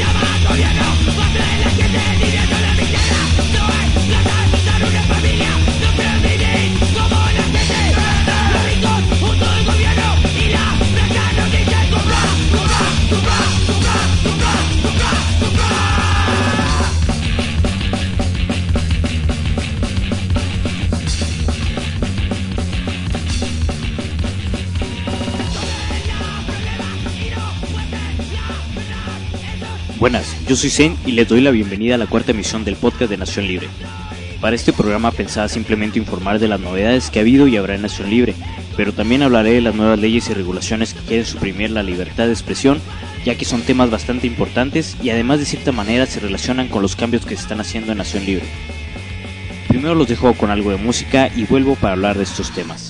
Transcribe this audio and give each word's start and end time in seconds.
llama 0.00 0.20
al 0.34 0.48
gobierno, 0.48 0.84
papel 1.14 1.76
que 1.76 1.88
te 1.88 2.24
diré, 2.24 2.46
no 2.46 2.60
la 2.60 2.72
miseria, 2.74 3.18
no 3.52 3.68
es 3.68 4.06
plata. 4.06 4.39
Buenas, 30.00 30.34
yo 30.48 30.56
soy 30.56 30.70
Zen 30.70 30.96
y 31.04 31.12
les 31.12 31.28
doy 31.28 31.42
la 31.42 31.50
bienvenida 31.50 31.96
a 31.96 31.98
la 31.98 32.06
cuarta 32.06 32.30
emisión 32.30 32.64
del 32.64 32.76
podcast 32.76 33.10
de 33.10 33.18
Nación 33.18 33.46
Libre. 33.46 33.68
Para 34.40 34.56
este 34.56 34.72
programa 34.72 35.10
pensaba 35.10 35.46
simplemente 35.46 35.98
informar 35.98 36.38
de 36.38 36.48
las 36.48 36.58
novedades 36.58 37.10
que 37.10 37.18
ha 37.18 37.22
habido 37.22 37.46
y 37.46 37.58
habrá 37.58 37.74
en 37.74 37.82
Nación 37.82 38.08
Libre, 38.08 38.34
pero 38.78 38.94
también 38.94 39.22
hablaré 39.22 39.52
de 39.52 39.60
las 39.60 39.74
nuevas 39.74 39.98
leyes 39.98 40.30
y 40.30 40.32
regulaciones 40.32 40.94
que 40.94 41.00
quieren 41.00 41.26
suprimir 41.26 41.70
la 41.70 41.82
libertad 41.82 42.24
de 42.24 42.32
expresión, 42.32 42.80
ya 43.26 43.34
que 43.34 43.44
son 43.44 43.60
temas 43.60 43.90
bastante 43.90 44.26
importantes 44.26 44.96
y 45.02 45.10
además 45.10 45.38
de 45.38 45.44
cierta 45.44 45.70
manera 45.70 46.06
se 46.06 46.20
relacionan 46.20 46.68
con 46.68 46.80
los 46.80 46.96
cambios 46.96 47.26
que 47.26 47.36
se 47.36 47.42
están 47.42 47.60
haciendo 47.60 47.92
en 47.92 47.98
Nación 47.98 48.24
Libre. 48.24 48.46
Primero 49.68 49.94
los 49.94 50.08
dejo 50.08 50.32
con 50.32 50.50
algo 50.50 50.70
de 50.70 50.78
música 50.78 51.28
y 51.36 51.44
vuelvo 51.44 51.74
para 51.74 51.92
hablar 51.92 52.16
de 52.16 52.24
estos 52.24 52.52
temas. 52.52 52.89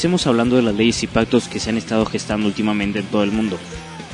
Empecemos 0.00 0.26
hablando 0.26 0.56
de 0.56 0.62
las 0.62 0.74
leyes 0.74 1.02
y 1.02 1.06
pactos 1.06 1.46
que 1.46 1.60
se 1.60 1.68
han 1.68 1.76
estado 1.76 2.06
gestando 2.06 2.46
últimamente 2.46 3.00
en 3.00 3.04
todo 3.04 3.22
el 3.22 3.32
mundo. 3.32 3.58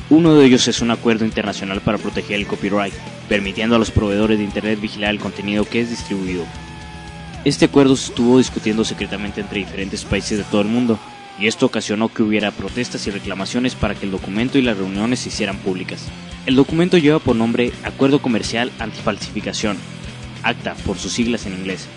Uno 0.09 0.35
de 0.35 0.45
ellos 0.45 0.67
es 0.67 0.81
un 0.81 0.91
acuerdo 0.91 1.23
internacional 1.23 1.79
para 1.79 1.97
proteger 1.97 2.35
el 2.35 2.45
copyright, 2.45 2.93
permitiendo 3.29 3.77
a 3.77 3.79
los 3.79 3.89
proveedores 3.89 4.37
de 4.37 4.43
Internet 4.43 4.81
vigilar 4.81 5.11
el 5.11 5.21
contenido 5.21 5.63
que 5.63 5.79
es 5.79 5.89
distribuido. 5.89 6.43
Este 7.45 7.63
acuerdo 7.63 7.95
se 7.95 8.09
estuvo 8.09 8.37
discutiendo 8.37 8.83
secretamente 8.83 9.39
entre 9.39 9.59
diferentes 9.59 10.03
países 10.03 10.37
de 10.37 10.43
todo 10.43 10.59
el 10.59 10.67
mundo, 10.67 10.99
y 11.39 11.47
esto 11.47 11.67
ocasionó 11.67 12.09
que 12.09 12.21
hubiera 12.21 12.51
protestas 12.51 13.07
y 13.07 13.11
reclamaciones 13.11 13.73
para 13.73 13.95
que 13.95 14.07
el 14.07 14.11
documento 14.11 14.57
y 14.57 14.63
las 14.63 14.75
reuniones 14.75 15.19
se 15.19 15.29
hicieran 15.29 15.55
públicas. 15.55 16.03
El 16.45 16.57
documento 16.57 16.97
lleva 16.97 17.19
por 17.19 17.37
nombre 17.37 17.71
Acuerdo 17.85 18.21
Comercial 18.21 18.73
Antifalsificación, 18.79 19.77
ACTA 20.43 20.75
por 20.85 20.97
sus 20.97 21.13
siglas 21.13 21.45
en 21.45 21.53
inglés, 21.53 21.87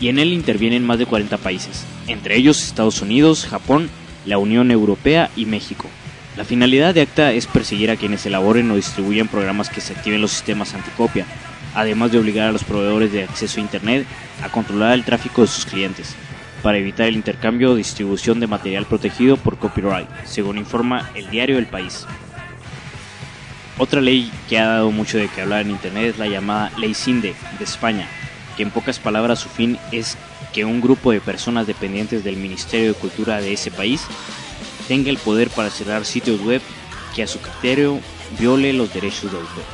y 0.00 0.08
en 0.08 0.18
él 0.18 0.32
intervienen 0.32 0.86
más 0.86 0.98
de 0.98 1.06
40 1.06 1.36
países, 1.38 1.84
entre 2.06 2.36
ellos 2.36 2.62
Estados 2.62 3.02
Unidos, 3.02 3.46
Japón, 3.46 3.90
la 4.24 4.38
Unión 4.38 4.70
Europea 4.70 5.30
y 5.36 5.46
México. 5.46 5.88
La 6.36 6.44
finalidad 6.44 6.94
de 6.94 7.00
ACTA 7.00 7.32
es 7.32 7.46
perseguir 7.46 7.90
a 7.90 7.96
quienes 7.96 8.24
elaboren 8.24 8.70
o 8.70 8.76
distribuyan 8.76 9.26
programas 9.26 9.68
que 9.68 9.80
se 9.80 9.92
activen 9.92 10.20
los 10.20 10.30
sistemas 10.30 10.74
anticopia, 10.74 11.26
además 11.74 12.12
de 12.12 12.18
obligar 12.18 12.48
a 12.48 12.52
los 12.52 12.64
proveedores 12.64 13.12
de 13.12 13.24
acceso 13.24 13.58
a 13.58 13.62
Internet 13.62 14.06
a 14.42 14.48
controlar 14.48 14.92
el 14.92 15.04
tráfico 15.04 15.42
de 15.42 15.48
sus 15.48 15.66
clientes, 15.66 16.14
para 16.62 16.78
evitar 16.78 17.06
el 17.06 17.16
intercambio 17.16 17.72
o 17.72 17.74
distribución 17.74 18.40
de 18.40 18.46
material 18.46 18.86
protegido 18.86 19.36
por 19.36 19.58
copyright, 19.58 20.08
según 20.24 20.58
informa 20.58 21.10
el 21.14 21.28
diario 21.30 21.58
El 21.58 21.66
País. 21.66 22.06
Otra 23.78 24.00
ley 24.00 24.30
que 24.48 24.58
ha 24.58 24.66
dado 24.66 24.90
mucho 24.90 25.18
de 25.18 25.28
qué 25.28 25.42
hablar 25.42 25.62
en 25.62 25.70
Internet 25.70 26.14
es 26.14 26.18
la 26.18 26.26
llamada 26.26 26.72
Ley 26.78 26.94
CINDE 26.94 27.34
de 27.58 27.64
España, 27.64 28.08
que 28.58 28.64
en 28.64 28.72
pocas 28.72 28.98
palabras 28.98 29.38
su 29.38 29.48
fin 29.48 29.78
es 29.92 30.18
que 30.52 30.64
un 30.64 30.80
grupo 30.80 31.12
de 31.12 31.20
personas 31.20 31.68
dependientes 31.68 32.24
del 32.24 32.36
Ministerio 32.36 32.88
de 32.88 32.98
Cultura 32.98 33.40
de 33.40 33.52
ese 33.52 33.70
país 33.70 34.02
tenga 34.88 35.10
el 35.10 35.16
poder 35.16 35.48
para 35.48 35.70
cerrar 35.70 36.04
sitios 36.04 36.40
web 36.40 36.60
que 37.14 37.22
a 37.22 37.28
su 37.28 37.38
criterio 37.38 38.00
viole 38.36 38.72
los 38.72 38.92
derechos 38.92 39.30
de 39.30 39.38
autor. 39.38 39.64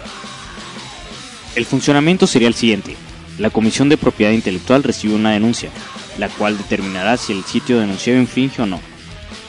El 1.57 1.65
funcionamiento 1.65 2.27
sería 2.27 2.47
el 2.47 2.55
siguiente. 2.55 2.95
La 3.39 3.49
Comisión 3.49 3.89
de 3.89 3.97
Propiedad 3.97 4.33
Intelectual 4.33 4.83
recibe 4.83 5.15
una 5.15 5.33
denuncia, 5.33 5.71
la 6.19 6.29
cual 6.29 6.59
determinará 6.59 7.17
si 7.17 7.33
el 7.33 7.43
sitio 7.45 7.81
denunciado 7.81 8.21
infringe 8.21 8.61
o 8.61 8.67
no. 8.67 8.81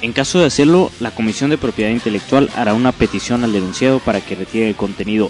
En 0.02 0.14
caso 0.14 0.40
de 0.40 0.46
hacerlo, 0.46 0.94
la 1.02 1.12
Comisión 1.12 1.50
de 1.50 1.58
Propiedad 1.58 1.92
Intelectual 1.92 2.50
hará 2.56 2.74
una 2.74 2.94
petición 2.94 3.44
al 3.44 3.52
denunciado 3.52 4.00
para 4.00 4.22
que 4.22 4.36
retire 4.36 4.70
el 4.70 4.76
contenido 4.76 5.30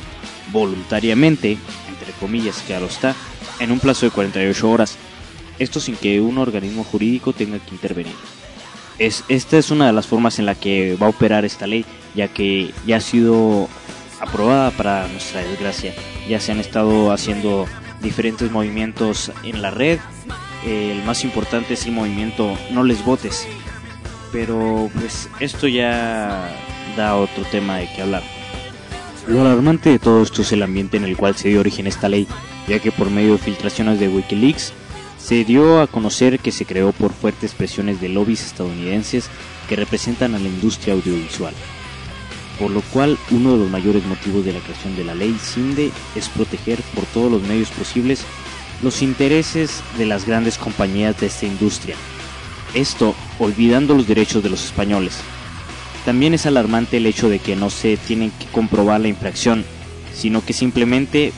voluntariamente, 0.51 1.58
entre 1.90 2.12
comillas, 2.19 2.63
lo 2.69 2.86
está, 2.86 3.16
en 3.60 3.72
un 3.72 3.80
plazo 3.80 4.06
de 4.06 4.12
48 4.12 4.69
horas, 4.69 4.98
esto 5.60 5.80
sin 5.80 5.96
que 5.96 6.19
un 6.22 6.38
organismo 6.38 6.84
jurídico 6.84 7.34
tenga 7.34 7.60
que 7.60 7.74
intervenir. 7.74 8.16
Es, 8.98 9.24
esta 9.28 9.57
es 9.57 9.72
una 9.72 9.88
de 9.88 9.94
las 9.94 10.07
formas 10.07 10.40
en 10.40 10.46
la 10.46 10.56
que 10.56 10.96
va 10.96 11.07
a 11.07 11.10
operar 11.10 11.46
esta 11.46 11.68
ley, 11.68 11.86
ya 12.13 12.28
que 12.28 12.72
ya 12.86 12.98
ha 12.98 13.02
sido 13.02 13.68
aprobada 14.19 14.72
para 14.72 15.07
nuestra 15.07 15.42
desgracia. 15.42 15.94
Ya 16.30 16.40
se 16.40 16.52
han 16.52 16.60
estado 16.60 17.12
haciendo 17.12 17.66
diferentes 18.02 18.52
movimientos 18.52 19.31
en 19.44 19.62
la 19.62 19.72
red. 19.72 20.00
el 20.66 21.04
más 21.04 21.24
importante 21.24 21.75
es 21.75 21.86
el 21.86 21.92
movimiento 21.92 22.58
No 22.72 22.84
les 22.84 23.04
votes. 23.04 23.48
Pero 24.31 24.90
pues 24.94 25.30
esto 25.40 25.68
ya 25.68 26.50
da 26.98 27.16
otro 27.16 27.44
tema 27.46 27.78
de 27.78 27.90
qué 27.94 28.01
hablar. 28.01 28.24
Lo 29.28 29.42
alarmante 29.42 29.90
de 29.90 30.00
todo 30.00 30.22
esto 30.22 30.42
es 30.42 30.51
el 30.51 30.63
ambiente 30.63 30.98
en 30.98 31.04
el 31.04 31.18
cual 31.18 31.36
se 31.36 31.50
dio 31.50 31.60
origen 31.60 31.88
esta 31.88 32.10
ley, 32.10 32.28
ya 32.68 32.80
que 32.80 32.92
por 32.92 33.10
medio 33.10 33.34
de 33.34 33.38
filtraciones 33.38 34.00
de 34.00 34.10
Wikileaks 34.10 34.74
se 35.18 35.44
dio 35.44 35.82
a 35.82 35.88
conocer 35.88 36.40
que 36.40 36.52
se 36.52 36.66
creó 36.66 36.92
por 36.92 37.14
fuertes 37.14 37.54
presiones 37.54 38.00
de 38.00 38.10
lobbies 38.10 38.46
estadounidenses 38.46 39.30
que 39.68 39.76
representan 39.76 40.36
a 40.36 40.40
la 40.40 40.48
industria 40.48 40.94
audiovisual. 40.94 41.54
Por 42.60 42.72
lo 42.72 42.82
cual, 42.82 43.18
uno 43.32 43.54
de 43.54 43.58
los 43.58 43.70
mayores 43.70 44.06
motivos 44.06 44.46
de 44.46 44.54
la 44.54 44.60
creación 44.60 44.96
de 44.96 45.04
la 45.04 45.16
ley 45.16 45.36
CINDE 45.40 45.92
es 46.16 46.30
proteger 46.30 46.80
por 46.94 47.06
todos 47.06 47.32
los 47.32 47.42
medios 47.42 47.70
posibles 47.70 48.24
los 48.82 49.02
intereses 49.02 49.82
de 49.98 50.06
las 50.06 50.26
grandes 50.26 50.58
compañías 50.58 51.20
de 51.20 51.28
esta 51.28 51.46
industria. 51.46 51.96
Esto 52.74 53.16
olvidando 53.40 53.96
los 53.96 54.08
derechos 54.08 54.44
de 54.44 54.50
los 54.50 54.64
españoles. 54.64 55.18
También 56.06 56.34
es 56.34 56.46
alarmante 56.46 56.98
el 56.98 57.08
hecho 57.08 57.30
de 57.30 57.40
que 57.40 57.56
no 57.56 57.70
se 57.70 57.98
tienen 57.98 58.32
que 58.32 58.46
comprobar 58.46 59.02
la 59.02 59.08
infracción, 59.08 59.66
sino 60.14 60.46
que 60.46 60.54
simplemente 60.54 61.34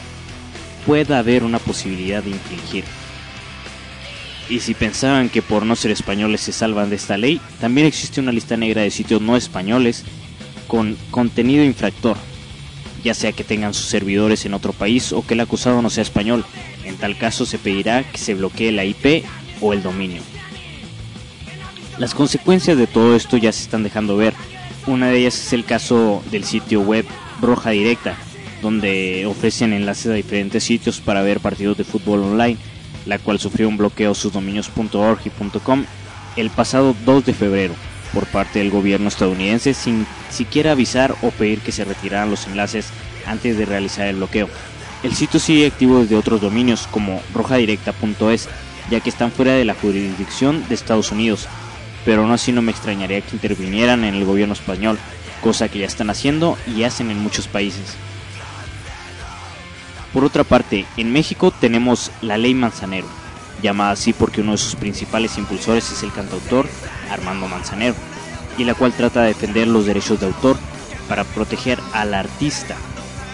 pueda 0.88 1.20
haber 1.20 1.44
una 1.44 1.60
posibilidad 1.60 2.24
de 2.24 2.32
infringir. 2.32 2.86
Y 4.50 4.62
si 4.62 4.74
pensaban 4.74 5.28
que 5.28 5.42
por 5.42 5.66
no 5.66 5.76
ser 5.76 5.92
españoles 5.92 6.40
se 6.40 6.54
salvan 6.54 6.90
de 6.90 6.96
esta 6.96 7.18
ley, 7.18 7.42
también 7.60 7.86
existe 7.86 8.22
una 8.22 8.32
lista 8.32 8.56
negra 8.56 8.82
de 8.82 8.90
sitios 8.90 9.22
no 9.22 9.36
españoles 9.36 10.06
con 10.68 10.98
contenido 11.12 11.66
infractor, 11.66 12.16
ya 13.04 13.14
sea 13.14 13.34
que 13.34 13.44
tengan 13.44 13.74
sus 13.74 13.88
servidores 13.88 14.46
en 14.46 14.54
otro 14.54 14.72
país 14.72 15.12
o 15.12 15.28
que 15.28 15.34
el 15.34 15.42
acusado 15.42 15.82
no 15.82 15.90
sea 15.90 16.04
español. 16.04 16.46
En 16.86 16.96
tal 16.96 17.18
caso 17.18 17.46
se 17.46 17.58
pedirá 17.60 18.10
que 18.10 18.18
se 18.18 18.36
bloquee 18.36 18.72
la 18.72 18.86
IP 18.86 19.26
o 19.60 19.74
el 19.74 19.84
dominio. 19.84 20.22
Las 21.98 22.14
consecuencias 22.14 22.78
de 22.78 22.88
todo 22.88 23.18
esto 23.18 23.36
ya 23.36 23.52
se 23.52 23.64
están 23.64 23.84
dejando 23.84 24.16
ver. 24.16 24.34
Una 24.86 25.08
de 25.08 25.20
ellas 25.20 25.38
es 25.38 25.52
el 25.52 25.66
caso 25.66 26.24
del 26.32 26.46
sitio 26.46 26.80
web 26.80 27.06
Roja 27.42 27.72
Directa, 27.72 28.18
donde 28.62 29.26
ofrecen 29.26 29.74
enlaces 29.74 30.08
a 30.08 30.16
diferentes 30.16 30.64
sitios 30.64 31.00
para 31.00 31.22
ver 31.22 31.40
partidos 31.40 31.78
de 31.78 31.84
fútbol 31.84 32.24
online 32.24 32.58
la 33.08 33.20
cual 33.20 33.40
sufrió 33.40 33.68
un 33.68 33.78
bloqueo 33.78 34.14
sus 34.14 34.34
dominios 34.34 34.70
.org 34.76 35.20
y 35.26 35.60
.com 35.60 35.86
el 36.36 36.50
pasado 36.50 36.96
2 37.06 37.26
de 37.26 37.34
febrero 37.34 37.74
por 38.14 38.26
parte 38.28 38.60
del 38.60 38.70
gobierno 38.70 39.08
estadounidense 39.08 39.74
sin 39.74 40.06
siquiera 40.30 40.74
avisar 40.74 41.16
o 41.22 41.32
pedir 41.32 41.60
que 41.60 41.72
se 41.72 41.86
retiraran 41.86 42.30
los 42.30 42.48
enlaces 42.48 42.90
antes 43.26 43.58
de 43.58 43.66
realizar 43.66 44.08
el 44.08 44.18
bloqueo. 44.18 44.50
El 45.04 45.14
sitio 45.14 45.40
sigue 45.40 45.68
activo 45.68 46.00
desde 46.00 46.16
otros 46.16 46.42
dominios 46.42 46.88
como 46.88 47.22
rojadirecta.es, 47.34 48.50
ya 48.90 49.00
que 49.00 49.10
están 49.10 49.32
fuera 49.32 49.54
de 49.54 49.66
la 49.66 49.76
jurisdicción 49.76 50.68
de 50.68 50.76
Estados 50.76 51.12
Unidos, 51.12 51.48
pero 52.06 52.22
aún 52.22 52.32
así 52.32 52.52
no 52.52 52.62
me 52.62 52.72
extrañaría 52.72 53.22
que 53.22 53.36
intervinieran 53.36 54.04
en 54.04 54.16
el 54.16 54.26
gobierno 54.26 54.54
español, 54.54 54.98
cosa 55.42 55.70
que 55.70 55.80
ya 55.80 55.86
están 55.86 56.10
haciendo 56.10 56.58
y 56.76 56.84
hacen 56.84 57.12
en 57.12 57.20
muchos 57.20 57.48
países. 57.48 57.96
Por 60.18 60.26
otra 60.26 60.44
parte, 60.44 60.88
en 60.98 61.14
México 61.14 61.52
tenemos 61.52 62.10
la 62.24 62.40
Ley 62.40 62.56
Manzanero, 62.56 63.06
llamada 63.62 63.92
así 63.92 64.14
porque 64.14 64.42
uno 64.42 64.54
de 64.54 64.58
sus 64.58 64.76
principales 64.76 65.38
impulsores 65.38 65.92
es 65.92 66.02
el 66.02 66.12
cantautor 66.12 66.68
Armando 67.12 67.48
Manzanero, 67.48 67.94
y 68.58 68.64
la 68.64 68.74
cual 68.74 68.94
trata 68.94 69.22
de 69.22 69.28
defender 69.28 69.68
los 69.68 69.86
derechos 69.86 70.20
de 70.20 70.26
autor 70.26 70.58
para 71.08 71.24
proteger 71.24 71.80
al 71.94 72.16
artista. 72.16 72.76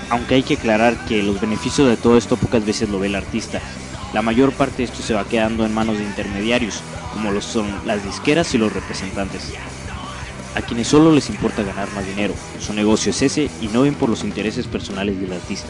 Aunque 0.09 0.35
hay 0.35 0.43
que 0.43 0.55
aclarar 0.55 1.05
que 1.05 1.23
los 1.23 1.39
beneficios 1.39 1.87
de 1.87 1.95
todo 1.95 2.17
esto 2.17 2.35
pocas 2.35 2.65
veces 2.65 2.89
lo 2.89 2.99
ve 2.99 3.07
el 3.07 3.15
artista. 3.15 3.61
La 4.11 4.21
mayor 4.21 4.51
parte 4.51 4.79
de 4.79 4.83
esto 4.83 5.01
se 5.01 5.13
va 5.13 5.23
quedando 5.23 5.65
en 5.65 5.73
manos 5.73 5.97
de 5.97 6.03
intermediarios, 6.03 6.81
como 7.13 7.39
son 7.39 7.73
las 7.85 8.03
disqueras 8.03 8.53
y 8.55 8.57
los 8.57 8.73
representantes. 8.73 9.53
A 10.53 10.61
quienes 10.61 10.89
solo 10.89 11.13
les 11.13 11.29
importa 11.29 11.63
ganar 11.63 11.89
más 11.93 12.05
dinero, 12.05 12.33
su 12.59 12.73
negocio 12.73 13.11
es 13.11 13.21
ese 13.21 13.49
y 13.61 13.69
no 13.69 13.83
ven 13.83 13.95
por 13.95 14.09
los 14.09 14.25
intereses 14.25 14.67
personales 14.67 15.21
del 15.21 15.31
artista. 15.31 15.69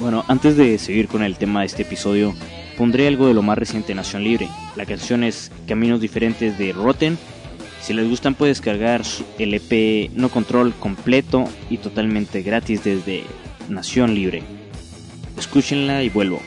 Bueno, 0.00 0.24
antes 0.28 0.56
de 0.56 0.78
seguir 0.78 1.08
con 1.08 1.22
el 1.22 1.36
tema 1.36 1.60
de 1.60 1.66
este 1.66 1.82
episodio, 1.82 2.34
pondré 2.78 3.06
algo 3.06 3.28
de 3.28 3.34
lo 3.34 3.42
más 3.42 3.58
reciente 3.58 3.94
Nación 3.94 4.24
Libre. 4.24 4.48
La 4.74 4.86
canción 4.86 5.22
es 5.22 5.52
Caminos 5.68 6.00
Diferentes 6.00 6.56
de 6.56 6.72
Rotten. 6.72 7.18
Si 7.82 7.92
les 7.92 8.08
gustan 8.08 8.34
pueden 8.34 8.52
descargar 8.52 9.02
el 9.38 9.52
EP 9.52 10.10
No 10.14 10.30
Control 10.30 10.72
completo 10.72 11.44
y 11.68 11.76
totalmente 11.76 12.40
gratis 12.40 12.82
desde 12.82 13.24
Nación 13.68 14.14
Libre. 14.14 14.42
Escúchenla 15.38 16.02
y 16.02 16.08
vuelvo. 16.08 16.40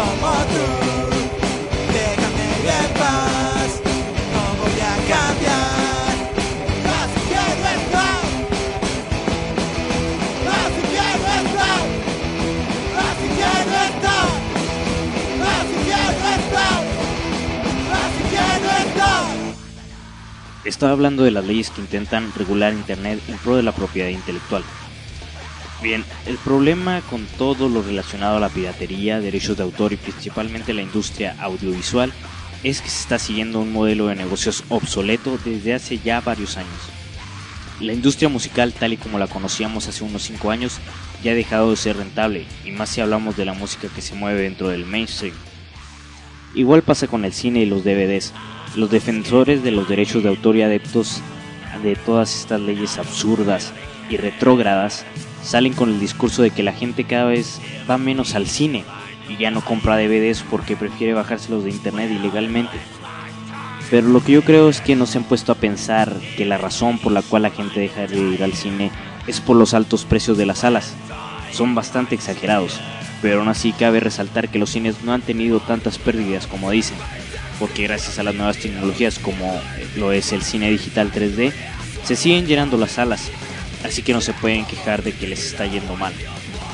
como 0.00 0.32
tú. 0.52 0.66
Déjame 1.92 2.48
paz, 2.98 3.70
no 4.34 4.44
voy 4.60 4.80
a 4.80 4.94
cambiar. 5.10 5.70
Estaba 20.64 20.92
hablando 20.92 21.24
de 21.24 21.30
las 21.30 21.44
leyes 21.44 21.70
que 21.70 21.80
intentan 21.80 22.32
regular 22.34 22.72
Internet 22.72 23.20
en 23.28 23.36
pro 23.38 23.56
de 23.56 23.62
la 23.62 23.72
propiedad 23.72 24.08
intelectual. 24.08 24.62
Bien, 25.82 26.04
el 26.26 26.36
problema 26.36 27.00
con 27.08 27.24
todo 27.38 27.70
lo 27.70 27.82
relacionado 27.82 28.36
a 28.36 28.40
la 28.40 28.50
piratería, 28.50 29.20
derechos 29.20 29.56
de 29.56 29.62
autor 29.62 29.94
y 29.94 29.96
principalmente 29.96 30.74
la 30.74 30.82
industria 30.82 31.34
audiovisual 31.40 32.12
es 32.62 32.82
que 32.82 32.90
se 32.90 33.00
está 33.00 33.18
siguiendo 33.18 33.60
un 33.60 33.72
modelo 33.72 34.08
de 34.08 34.14
negocios 34.14 34.62
obsoleto 34.68 35.38
desde 35.42 35.72
hace 35.72 35.98
ya 35.98 36.20
varios 36.20 36.58
años. 36.58 36.68
La 37.80 37.94
industria 37.94 38.28
musical 38.28 38.74
tal 38.74 38.92
y 38.92 38.98
como 38.98 39.18
la 39.18 39.26
conocíamos 39.26 39.88
hace 39.88 40.04
unos 40.04 40.22
5 40.24 40.50
años 40.50 40.78
ya 41.22 41.32
ha 41.32 41.34
dejado 41.34 41.70
de 41.70 41.76
ser 41.78 41.96
rentable, 41.96 42.44
y 42.62 42.72
más 42.72 42.90
si 42.90 43.00
hablamos 43.00 43.38
de 43.38 43.46
la 43.46 43.54
música 43.54 43.88
que 43.88 44.02
se 44.02 44.14
mueve 44.14 44.42
dentro 44.42 44.68
del 44.68 44.84
mainstream. 44.84 45.34
Igual 46.54 46.82
pasa 46.82 47.06
con 47.06 47.24
el 47.24 47.32
cine 47.32 47.60
y 47.60 47.66
los 47.66 47.84
DVDs. 47.84 48.34
Los 48.76 48.90
defensores 48.90 49.62
de 49.62 49.70
los 49.70 49.88
derechos 49.88 50.22
de 50.22 50.28
autor 50.28 50.56
y 50.56 50.62
adeptos 50.62 51.22
de 51.82 51.96
todas 51.96 52.36
estas 52.36 52.60
leyes 52.60 52.98
absurdas 52.98 53.72
y 54.10 54.18
retrógradas 54.18 55.06
salen 55.42 55.72
con 55.72 55.90
el 55.90 56.00
discurso 56.00 56.42
de 56.42 56.50
que 56.50 56.62
la 56.62 56.72
gente 56.72 57.04
cada 57.04 57.24
vez 57.24 57.60
va 57.88 57.98
menos 57.98 58.34
al 58.34 58.46
cine 58.46 58.84
y 59.28 59.36
ya 59.36 59.50
no 59.50 59.64
compra 59.64 59.96
DVDs 59.96 60.44
porque 60.48 60.76
prefiere 60.76 61.14
bajárselos 61.14 61.64
de 61.64 61.70
internet 61.70 62.10
ilegalmente. 62.10 62.76
Pero 63.90 64.08
lo 64.08 64.22
que 64.22 64.32
yo 64.32 64.42
creo 64.42 64.68
es 64.68 64.80
que 64.80 64.94
no 64.94 65.06
se 65.06 65.18
han 65.18 65.24
puesto 65.24 65.52
a 65.52 65.56
pensar 65.56 66.14
que 66.36 66.44
la 66.44 66.58
razón 66.58 66.98
por 66.98 67.12
la 67.12 67.22
cual 67.22 67.42
la 67.42 67.50
gente 67.50 67.80
deja 67.80 68.06
de 68.06 68.18
ir 68.18 68.44
al 68.44 68.52
cine 68.52 68.90
es 69.26 69.40
por 69.40 69.56
los 69.56 69.74
altos 69.74 70.04
precios 70.04 70.38
de 70.38 70.46
las 70.46 70.58
salas. 70.58 70.94
Son 71.52 71.74
bastante 71.74 72.14
exagerados, 72.14 72.80
pero 73.20 73.40
aún 73.40 73.48
así 73.48 73.72
cabe 73.72 74.00
resaltar 74.00 74.48
que 74.48 74.58
los 74.58 74.70
cines 74.70 75.02
no 75.02 75.12
han 75.12 75.22
tenido 75.22 75.58
tantas 75.60 75.98
pérdidas 75.98 76.46
como 76.46 76.70
dicen, 76.70 76.96
porque 77.58 77.82
gracias 77.82 78.18
a 78.18 78.22
las 78.22 78.34
nuevas 78.34 78.58
tecnologías 78.58 79.18
como 79.18 79.60
lo 79.96 80.12
es 80.12 80.32
el 80.32 80.42
cine 80.42 80.70
digital 80.70 81.12
3D, 81.12 81.52
se 82.04 82.16
siguen 82.16 82.46
llenando 82.46 82.76
las 82.76 82.92
salas, 82.92 83.30
así 83.84 84.02
que 84.02 84.12
no 84.12 84.20
se 84.20 84.32
pueden 84.32 84.64
quejar 84.64 85.02
de 85.02 85.12
que 85.12 85.26
les 85.26 85.44
está 85.44 85.66
yendo 85.66 85.96
mal. 85.96 86.12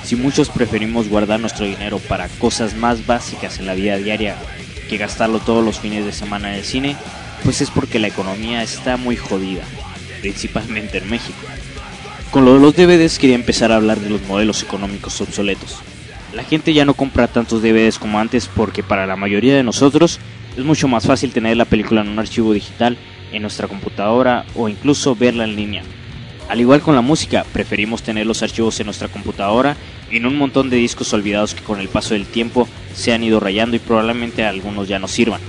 Si 0.04 0.16
muchos 0.16 0.50
preferimos 0.50 1.08
guardar 1.08 1.40
nuestro 1.40 1.66
dinero 1.66 1.98
para 1.98 2.28
cosas 2.28 2.74
más 2.74 3.06
básicas 3.06 3.58
en 3.58 3.66
la 3.66 3.74
vida 3.74 3.96
diaria 3.96 4.36
que 4.88 4.98
gastarlo 4.98 5.40
todos 5.40 5.64
los 5.64 5.80
fines 5.80 6.04
de 6.04 6.12
semana 6.12 6.52
en 6.52 6.60
el 6.60 6.64
cine, 6.64 6.96
pues 7.42 7.60
es 7.60 7.70
porque 7.70 7.98
la 7.98 8.08
economía 8.08 8.62
está 8.62 8.96
muy 8.96 9.16
jodida, 9.16 9.62
principalmente 10.20 10.98
en 10.98 11.10
México. 11.10 11.38
Con 12.30 12.44
lo 12.44 12.54
de 12.54 12.60
los 12.60 12.76
DVDs 12.76 13.18
quería 13.18 13.36
empezar 13.36 13.72
a 13.72 13.76
hablar 13.76 13.98
de 13.98 14.10
los 14.10 14.22
modelos 14.22 14.62
económicos 14.62 15.20
obsoletos. 15.20 15.78
La 16.32 16.44
gente 16.44 16.74
ya 16.74 16.84
no 16.84 16.94
compra 16.94 17.28
tantos 17.28 17.62
DVDs 17.62 17.98
como 17.98 18.18
antes 18.20 18.48
porque 18.48 18.82
para 18.82 19.06
la 19.06 19.16
mayoría 19.16 19.56
de 19.56 19.62
nosotros 19.62 20.20
es 20.56 20.64
mucho 20.64 20.86
más 20.86 21.06
fácil 21.06 21.32
tener 21.32 21.56
la 21.56 21.64
película 21.64 22.00
en 22.00 22.08
un 22.08 22.18
archivo 22.18 22.52
digital 22.52 22.98
en 23.32 23.42
nuestra 23.42 23.68
computadora 23.68 24.44
o 24.54 24.68
incluso 24.68 25.16
verla 25.16 25.44
en 25.44 25.56
línea. 25.56 25.82
Al 26.48 26.60
igual 26.60 26.80
con 26.80 26.94
la 26.94 27.00
música, 27.00 27.44
preferimos 27.52 28.02
tener 28.02 28.26
los 28.26 28.42
archivos 28.42 28.78
en 28.78 28.86
nuestra 28.86 29.08
computadora 29.08 29.76
y 30.10 30.18
en 30.18 30.26
un 30.26 30.38
montón 30.38 30.70
de 30.70 30.76
discos 30.76 31.12
olvidados 31.12 31.54
que 31.54 31.64
con 31.64 31.80
el 31.80 31.88
paso 31.88 32.14
del 32.14 32.26
tiempo 32.26 32.68
se 32.94 33.12
han 33.12 33.24
ido 33.24 33.40
rayando 33.40 33.74
y 33.74 33.80
probablemente 33.80 34.44
algunos 34.44 34.86
ya 34.86 35.00
no 35.00 35.08
sirvan. 35.08 35.40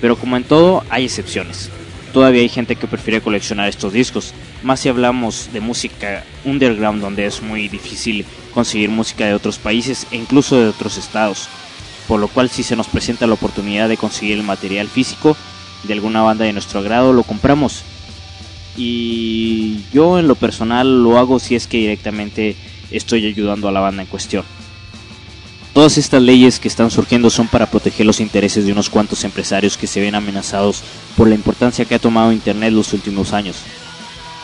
Pero 0.00 0.16
como 0.16 0.36
en 0.36 0.44
todo, 0.44 0.84
hay 0.90 1.04
excepciones. 1.04 1.70
Todavía 2.12 2.42
hay 2.42 2.48
gente 2.48 2.76
que 2.76 2.86
prefiere 2.86 3.20
coleccionar 3.20 3.68
estos 3.68 3.92
discos, 3.92 4.32
más 4.62 4.80
si 4.80 4.88
hablamos 4.88 5.48
de 5.52 5.60
música 5.60 6.24
underground 6.44 7.02
donde 7.02 7.26
es 7.26 7.42
muy 7.42 7.68
difícil 7.68 8.24
conseguir 8.54 8.90
música 8.90 9.26
de 9.26 9.34
otros 9.34 9.58
países 9.58 10.06
e 10.12 10.16
incluso 10.16 10.60
de 10.60 10.68
otros 10.68 10.98
estados, 10.98 11.48
por 12.06 12.20
lo 12.20 12.28
cual 12.28 12.48
si 12.48 12.62
se 12.62 12.76
nos 12.76 12.86
presenta 12.86 13.26
la 13.26 13.34
oportunidad 13.34 13.88
de 13.88 13.96
conseguir 13.96 14.36
el 14.36 14.44
material 14.44 14.88
físico 14.88 15.36
de 15.84 15.94
alguna 15.94 16.22
banda 16.22 16.44
de 16.44 16.52
nuestro 16.52 16.80
agrado 16.80 17.12
lo 17.12 17.24
compramos. 17.24 17.82
Y 18.76 19.80
yo 19.92 20.18
en 20.18 20.28
lo 20.28 20.34
personal 20.34 21.02
lo 21.02 21.18
hago 21.18 21.38
si 21.38 21.54
es 21.54 21.66
que 21.66 21.78
directamente 21.78 22.56
estoy 22.90 23.26
ayudando 23.26 23.68
a 23.68 23.72
la 23.72 23.80
banda 23.80 24.02
en 24.02 24.08
cuestión. 24.08 24.44
Todas 25.74 25.96
estas 25.96 26.20
leyes 26.20 26.60
que 26.60 26.68
están 26.68 26.90
surgiendo 26.90 27.30
son 27.30 27.48
para 27.48 27.70
proteger 27.70 28.04
los 28.04 28.20
intereses 28.20 28.66
de 28.66 28.72
unos 28.72 28.90
cuantos 28.90 29.24
empresarios 29.24 29.78
que 29.78 29.86
se 29.86 30.00
ven 30.00 30.14
amenazados 30.14 30.82
por 31.16 31.28
la 31.28 31.34
importancia 31.34 31.86
que 31.86 31.94
ha 31.94 31.98
tomado 31.98 32.32
Internet 32.32 32.72
los 32.72 32.92
últimos 32.92 33.32
años. 33.32 33.56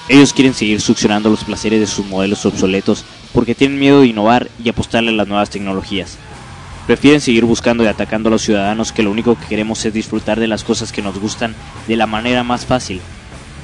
Ellos 0.08 0.32
quieren 0.32 0.54
seguir 0.54 0.80
succionando 0.80 1.28
los 1.28 1.44
placeres 1.44 1.80
de 1.80 1.86
sus 1.86 2.06
modelos 2.06 2.46
obsoletos 2.46 3.04
porque 3.34 3.54
tienen 3.54 3.78
miedo 3.78 4.00
de 4.00 4.06
innovar 4.06 4.50
y 4.62 4.70
apostarle 4.70 5.10
a 5.10 5.14
las 5.14 5.28
nuevas 5.28 5.50
tecnologías. 5.50 6.16
Prefieren 6.86 7.20
seguir 7.20 7.44
buscando 7.44 7.84
y 7.84 7.88
atacando 7.88 8.30
a 8.30 8.32
los 8.32 8.40
ciudadanos 8.40 8.92
que 8.92 9.02
lo 9.02 9.10
único 9.10 9.38
que 9.38 9.44
queremos 9.44 9.84
es 9.84 9.92
disfrutar 9.92 10.40
de 10.40 10.48
las 10.48 10.64
cosas 10.64 10.92
que 10.92 11.02
nos 11.02 11.18
gustan 11.18 11.54
de 11.86 11.96
la 11.96 12.06
manera 12.06 12.42
más 12.42 12.64
fácil 12.64 13.02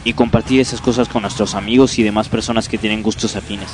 y 0.04 0.12
compartir 0.12 0.60
esas 0.60 0.80
cosas 0.80 1.08
con 1.08 1.22
nuestros 1.22 1.54
amigos 1.54 1.98
y 1.98 2.02
demás 2.02 2.28
personas 2.28 2.68
que 2.68 2.78
tienen 2.78 3.02
gustos 3.02 3.36
afines. 3.36 3.70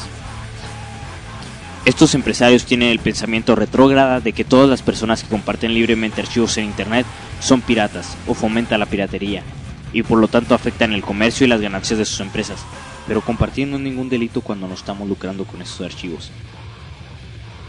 Estos 1.84 2.14
empresarios 2.14 2.64
tienen 2.64 2.90
el 2.90 2.98
pensamiento 2.98 3.56
retrógrada 3.56 4.20
de 4.20 4.32
que 4.32 4.44
todas 4.44 4.68
las 4.68 4.82
personas 4.82 5.22
que 5.22 5.28
comparten 5.28 5.74
libremente 5.74 6.20
archivos 6.20 6.56
en 6.58 6.66
Internet 6.66 7.06
son 7.40 7.62
piratas 7.62 8.16
o 8.26 8.34
fomentan 8.34 8.80
la 8.80 8.86
piratería 8.86 9.42
y 9.92 10.02
por 10.02 10.18
lo 10.18 10.28
tanto 10.28 10.54
afectan 10.54 10.92
el 10.92 11.02
comercio 11.02 11.46
y 11.46 11.48
las 11.48 11.60
ganancias 11.60 11.98
de 11.98 12.04
sus 12.04 12.20
empresas, 12.20 12.60
pero 13.08 13.22
compartiendo 13.22 13.78
ningún 13.78 14.08
delito 14.08 14.40
cuando 14.40 14.68
no 14.68 14.74
estamos 14.74 15.08
lucrando 15.08 15.44
con 15.44 15.62
estos 15.62 15.80
archivos. 15.84 16.30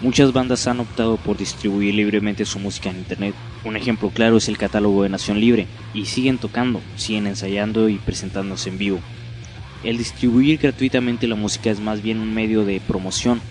Muchas 0.02 0.34
bandas 0.34 0.68
han 0.68 0.80
optado 0.80 1.18
por 1.18 1.38
distribuir 1.38 1.94
libremente 1.94 2.46
su 2.46 2.60
música 2.60 2.90
en 2.90 2.98
Internet. 2.98 3.36
Un 3.64 3.76
ejemplo 3.76 4.10
claro 4.10 4.38
es 4.38 4.50
el 4.50 4.58
catálogo 4.58 5.04
de 5.04 5.10
Nación 5.10 5.40
Libre, 5.40 5.68
y 5.94 6.06
siguen 6.06 6.40
tocando, 6.40 6.82
siguen 6.96 7.28
ensayando 7.28 7.88
y 7.88 7.98
presentándose 7.98 8.70
en 8.70 8.78
vivo. 8.80 9.00
El 9.84 9.98
distribuir 9.98 10.58
gratuitamente 10.58 11.28
la 11.28 11.36
música 11.36 11.70
es 11.70 11.80
más 11.80 12.02
bien 12.02 12.20
un 12.20 12.34
medio 12.34 12.66
de 12.66 12.80
promoción 12.80 13.42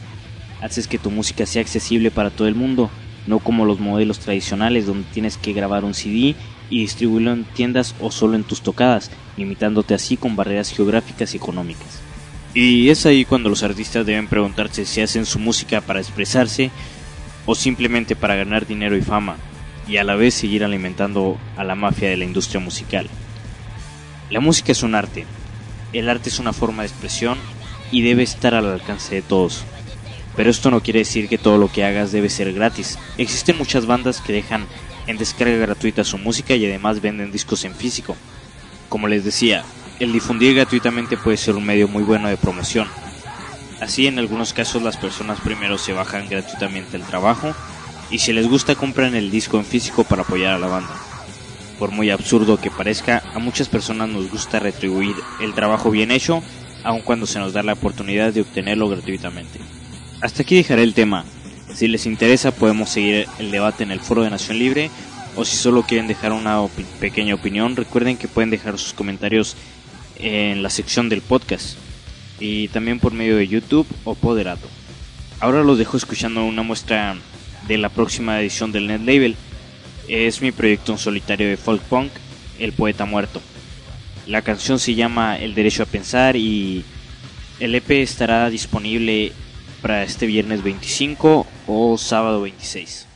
haces 0.61 0.87
que 0.87 0.99
tu 0.99 1.11
música 1.11 1.47
sea 1.47 1.63
accesible 1.63 2.11
para 2.11 2.31
todo 2.31 2.47
el 2.49 2.55
mundo, 2.55 2.91
no 3.27 3.39
como 3.39 3.65
los 3.65 3.81
modelos 3.81 4.19
tradicionales 4.19 4.87
donde 4.87 5.09
tienes 5.13 5.37
que 5.37 5.53
grabar 5.53 5.85
un 5.85 5.95
CD 5.95 6.35
y 6.69 6.81
distribuirlo 6.81 7.33
en 7.33 7.45
tiendas 7.45 7.95
o 8.01 8.11
solo 8.11 8.37
en 8.37 8.45
tus 8.45 8.61
tocadas, 8.61 9.11
limitándote 9.37 9.95
así 9.95 10.17
con 10.17 10.37
barreras 10.37 10.71
geográficas 10.71 11.35
y 11.35 11.39
económicas. 11.39 12.10
Y 12.53 12.91
es 12.91 13.07
ahí 13.07 13.25
cuando 13.25 13.49
los 13.49 13.63
artistas 13.63 14.05
deben 14.05 14.27
preguntarse 14.27 14.85
si 14.85 15.01
hacen 15.01 15.25
su 15.25 15.39
música 15.39 15.81
para 15.81 16.01
expresarse 16.01 16.71
o 17.47 17.55
simplemente 17.55 18.17
para 18.17 18.35
ganar 18.35 18.67
dinero 18.67 18.97
y 18.97 19.03
fama, 19.03 19.37
y 19.87 19.99
a 19.99 20.05
la 20.05 20.17
vez 20.17 20.35
seguir 20.35 20.65
alimentando 20.65 21.39
a 21.57 21.65
la 21.65 21.75
mafia 21.75 22.09
de 22.09 22.17
la 22.17 22.25
industria 22.25 22.61
musical. 22.61 23.09
La 24.31 24.41
música 24.41 24.73
es 24.73 24.83
un 24.83 24.95
arte, 24.95 25.27
el 25.93 26.09
arte 26.09 26.29
es 26.29 26.39
una 26.39 26.53
forma 26.53 26.83
de 26.83 26.89
expresión 26.89 27.39
y 27.93 28.03
debe 28.03 28.23
estar 28.23 28.55
al 28.55 28.67
alcance 28.67 29.15
de 29.15 29.23
todos. 29.23 29.65
Pero 30.37 30.51
esto 30.51 30.71
no 30.71 30.83
quiere 30.83 31.01
decir 31.01 31.29
que 31.29 31.39
todo 31.39 31.59
lo 31.59 31.71
que 31.71 31.85
hagas 31.85 32.13
debe 32.13 32.31
ser 32.31 32.53
gratis. 32.53 32.99
Existen 33.19 33.59
muchas 33.59 33.87
bandas 33.87 34.21
que 34.21 34.33
dejan 34.33 34.67
en 35.07 35.19
descarga 35.19 35.57
gratuita 35.57 36.05
su 36.05 36.19
música 36.19 36.55
y 36.55 36.67
además 36.67 37.01
venden 37.01 37.33
discos 37.33 37.65
en 37.65 37.75
físico. 37.75 38.17
Como 38.89 39.09
les 39.09 39.25
decía, 39.25 39.65
el 40.01 40.13
difundir 40.13 40.55
gratuitamente 40.55 41.17
puede 41.17 41.37
ser 41.37 41.55
un 41.55 41.65
medio 41.65 41.87
muy 41.87 42.03
bueno 42.03 42.29
de 42.29 42.39
promoción. 42.39 42.89
Así 43.81 44.07
en 44.07 44.19
algunos 44.19 44.53
casos 44.53 44.83
las 44.83 44.97
personas 44.97 45.41
primero 45.41 45.79
se 45.79 45.93
bajan 45.93 46.29
gratuitamente 46.29 46.97
el 46.97 47.03
trabajo 47.05 47.55
y 48.11 48.19
si 48.19 48.33
les 48.33 48.49
gusta 48.49 48.75
compran 48.75 49.15
el 49.15 49.31
disco 49.31 49.59
en 49.59 49.65
físico 49.65 50.05
para 50.05 50.23
apoyar 50.23 50.55
a 50.55 50.59
la 50.59 50.67
banda. 50.67 50.95
Por 51.79 51.91
muy 51.91 52.11
absurdo 52.11 52.59
que 52.59 52.71
parezca, 52.71 53.23
a 53.35 53.39
muchas 53.39 53.69
personas 53.69 54.09
nos 54.09 54.31
gusta 54.31 54.59
retribuir 54.59 55.15
el 55.41 55.55
trabajo 55.55 55.91
bien 55.91 56.11
hecho, 56.11 56.43
aun 56.83 57.03
cuando 57.03 57.27
se 57.27 57.39
nos 57.39 57.53
da 57.53 57.63
la 57.63 57.75
oportunidad 57.75 58.33
de 58.33 58.41
obtenerlo 58.41 58.89
gratuitamente. 58.89 59.61
Hasta 60.21 60.43
aquí 60.43 60.57
dejaré 60.57 60.83
el 60.83 60.95
tema. 60.95 61.25
Si 61.75 61.89
les 61.89 62.05
interesa 62.07 62.53
podemos 62.53 62.91
seguir 62.91 63.27
el 63.39 63.51
debate 63.51 63.85
en 63.85 63.93
el 63.93 64.01
foro 64.01 64.23
de 64.23 64.31
Nación 64.31 64.59
Libre 64.59 64.91
o 65.37 65.45
si 65.45 65.57
solo 65.57 65.83
quieren 65.83 66.09
dejar 66.09 66.33
una 66.33 66.61
pequeña 66.99 67.35
opinión, 67.35 67.77
recuerden 67.77 68.17
que 68.17 68.29
pueden 68.29 68.51
dejar 68.51 68.79
sus 68.79 68.93
comentarios 68.93 69.57
en 70.17 70.63
la 70.63 70.71
sección 70.71 71.09
del 71.09 71.23
podcast 71.23 71.77
y 72.39 72.69
también 72.69 72.99
por 72.99 73.13
medio 73.13 73.37
de 73.37 73.49
YouTube 73.49 73.87
o 74.05 74.15
Poderato. 74.15 74.69
Ahora 75.41 75.63
los 75.63 75.79
dejo 75.79 75.97
escuchando 75.97 76.45
una 76.45 76.63
muestra 76.63 77.17
de 77.67 77.79
la 77.79 77.89
próxima 77.89 78.41
edición 78.41 78.73
del 78.73 78.87
Net 78.87 79.01
Label. 79.01 79.37
Es 80.09 80.43
mi 80.43 80.53
proyecto 80.53 80.93
en 80.93 80.99
solitario 80.99 81.49
de 81.49 81.57
folk 81.57 81.83
punk, 81.83 82.11
El 82.59 82.73
Poeta 82.73 83.05
Muerto. 83.05 83.41
La 84.27 84.43
canción 84.43 84.79
se 84.79 84.95
llama 84.95 85.39
El 85.39 85.55
Derecho 85.55 85.83
a 85.83 85.87
Pensar 85.87 86.37
y 86.37 86.85
el 87.59 87.75
EP 87.75 87.91
estará 87.91 88.49
disponible 88.51 89.33
para 89.83 90.03
este 90.03 90.27
viernes 90.27 90.63
25 90.63 91.47
o 91.67 91.99
sábado 91.99 92.43
26. 92.43 93.10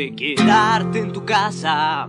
De 0.00 0.14
quedarte 0.14 1.00
en 1.00 1.12
tu 1.12 1.26
casa 1.26 2.08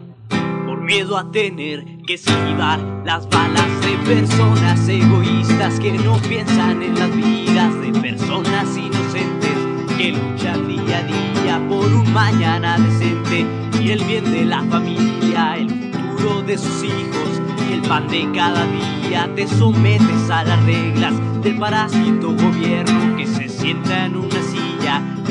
por 0.65 0.79
miedo 0.79 1.17
a 1.17 1.29
tener 1.29 1.85
que 2.07 2.13
esquivar 2.13 2.79
las 3.03 3.27
balas 3.29 3.67
de 3.81 3.97
personas 4.05 4.87
egoístas 4.87 5.77
que 5.77 5.91
no 5.91 6.17
piensan 6.21 6.81
en 6.81 6.97
las 6.97 7.13
vidas 7.13 7.81
de 7.81 7.91
personas 7.99 8.77
inocentes 8.77 9.57
que 9.97 10.13
luchan 10.13 10.69
día 10.69 10.99
a 10.99 11.03
día 11.03 11.67
por 11.67 11.85
un 11.93 12.13
mañana 12.13 12.77
decente 12.77 13.45
y 13.81 13.91
el 13.91 14.01
bien 14.05 14.23
de 14.23 14.45
la 14.45 14.63
familia, 14.63 15.57
el 15.57 15.69
futuro 15.69 16.43
de 16.43 16.57
sus 16.57 16.85
hijos 16.85 17.41
y 17.69 17.73
el 17.73 17.81
pan 17.81 18.07
de 18.07 18.25
cada 18.33 18.67
día. 18.67 19.29
Te 19.35 19.45
sometes 19.45 20.29
a 20.29 20.45
las 20.45 20.63
reglas 20.63 21.13
del 21.43 21.57
parásito 21.57 22.29
gobierno 22.37 23.17
que 23.17 23.27
se 23.27 23.49
sienta 23.49 24.05
en 24.05 24.15
una 24.15 24.41
silla 24.43 24.60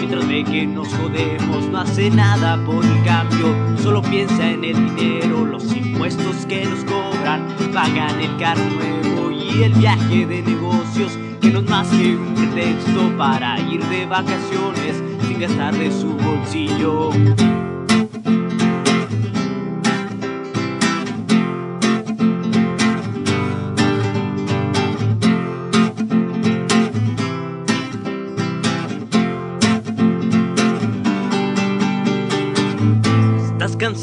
mientras 0.00 0.26
ve 0.26 0.45
que 0.45 0.66
nos 0.66 0.88
jodemos. 0.95 1.69
No 1.69 1.78
hace 1.78 2.11
nada 2.11 2.57
por 2.64 2.85
el 2.85 3.04
cambio, 3.04 3.54
solo 3.83 4.02
piensa 4.02 4.50
en 4.50 4.64
el 4.64 4.97
dinero, 4.97 5.45
los 5.45 5.76
impuestos 5.76 6.47
que 6.47 6.64
nos 6.64 6.85
cobran, 6.85 7.47
pagan 7.73 8.19
el 8.19 8.37
carro 8.38 8.64
nuevo 8.71 9.30
y 9.30 9.62
el 9.62 9.73
viaje 9.75 10.26
de 10.26 10.42
negocios 10.42 11.19
que 11.40 11.50
no 11.50 11.61
es 11.61 11.69
más 11.69 11.88
que 11.88 12.16
un 12.16 12.35
pretexto 12.35 13.16
para 13.16 13.59
ir 13.61 13.85
de 13.87 14.07
vacaciones 14.07 15.02
sin 15.26 15.40
gastar 15.40 15.76
de 15.76 15.90
su 15.90 16.14
bolsillo. 16.16 17.11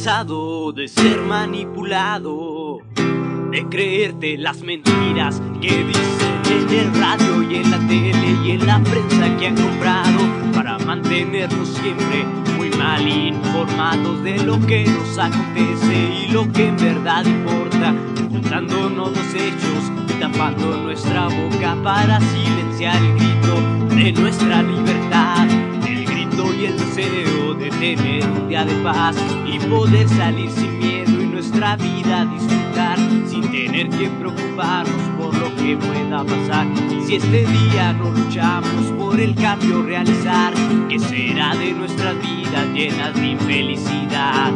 De 0.07 0.87
ser 0.87 1.19
manipulado, 1.19 2.79
de 3.51 3.67
creerte 3.69 4.37
las 4.37 4.61
mentiras 4.61 5.41
que 5.61 5.83
dicen 5.83 6.41
en 6.49 6.79
el 6.79 6.93
radio 6.95 7.43
y 7.43 7.55
en 7.57 7.69
la 7.69 7.77
tele 7.79 8.37
y 8.45 8.51
en 8.51 8.65
la 8.65 8.79
prensa 8.83 9.37
que 9.37 9.47
han 9.47 9.57
comprado 9.57 10.19
para 10.55 10.77
mantenernos 10.79 11.67
siempre 11.67 12.23
muy 12.55 12.69
mal 12.69 13.05
informados 13.05 14.23
de 14.23 14.37
lo 14.45 14.65
que 14.65 14.85
nos 14.85 15.17
acontece 15.17 16.23
y 16.23 16.31
lo 16.31 16.49
que 16.53 16.67
en 16.67 16.77
verdad 16.77 17.25
importa, 17.25 17.93
ocultándonos 18.27 19.09
los 19.11 19.33
hechos 19.33 19.91
y 20.07 20.13
tapando 20.21 20.83
nuestra 20.83 21.27
boca 21.27 21.75
para 21.83 22.21
silenciar 22.21 22.95
el 22.95 23.13
grito 23.15 23.93
de 23.93 24.13
nuestra 24.13 24.63
libertad, 24.63 25.49
el 25.85 26.05
grito 26.05 26.53
y 26.53 26.65
el 26.67 26.77
deseo 26.77 27.11
de 27.11 27.36
tener 27.79 28.23
un 28.29 28.47
día 28.49 28.65
de 28.65 28.73
paz 28.83 29.15
y 29.45 29.59
poder 29.59 30.07
salir 30.09 30.49
sin 30.49 30.79
miedo 30.79 31.21
y 31.21 31.27
nuestra 31.27 31.75
vida 31.75 32.25
disfrutar 32.25 32.97
sin 33.27 33.51
tener 33.51 33.89
que 33.89 34.09
preocuparnos 34.09 35.01
por 35.17 35.35
lo 35.35 35.55
que 35.55 35.77
pueda 35.77 36.23
pasar. 36.23 36.67
Si 37.05 37.15
este 37.15 37.45
día 37.45 37.93
no 37.93 38.11
luchamos 38.11 38.85
por 38.97 39.19
el 39.19 39.35
cambio 39.35 39.83
realizar, 39.83 40.53
¿qué 40.89 40.99
será 40.99 41.55
de 41.55 41.73
nuestras 41.73 42.15
vidas 42.21 42.67
llenas 42.73 43.13
de 43.13 43.27
infelicidad? 43.27 44.51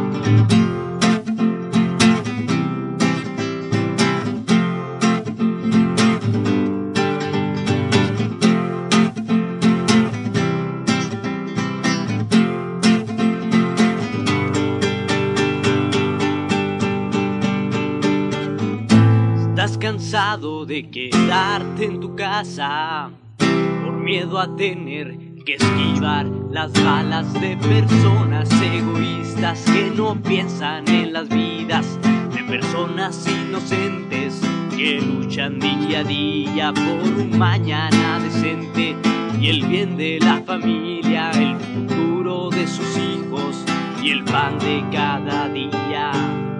De 20.42 20.90
quedarte 20.90 21.84
en 21.84 22.00
tu 22.00 22.16
casa 22.16 23.12
por 23.38 23.92
miedo 23.92 24.40
a 24.40 24.56
tener 24.56 25.16
que 25.46 25.54
esquivar 25.54 26.26
las 26.50 26.72
balas 26.82 27.32
de 27.34 27.56
personas 27.58 28.50
egoístas 28.60 29.62
que 29.66 29.92
no 29.94 30.20
piensan 30.20 30.88
en 30.88 31.12
las 31.12 31.28
vidas 31.28 31.96
de 32.34 32.42
personas 32.42 33.24
inocentes 33.28 34.40
que 34.76 35.00
luchan 35.00 35.60
día 35.60 36.00
a 36.00 36.04
día 36.04 36.72
por 36.74 37.08
un 37.08 37.38
mañana 37.38 38.18
decente 38.18 38.96
y 39.40 39.48
el 39.48 39.64
bien 39.64 39.96
de 39.96 40.18
la 40.18 40.40
familia, 40.40 41.30
el 41.30 41.54
futuro 41.60 42.50
de 42.50 42.66
sus 42.66 42.98
hijos 42.98 43.64
y 44.02 44.10
el 44.10 44.24
pan 44.24 44.58
de 44.58 44.84
cada 44.90 45.48
día. 45.50 46.51